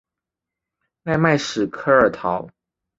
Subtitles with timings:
[1.03, 2.49] 奈迈什科尔陶。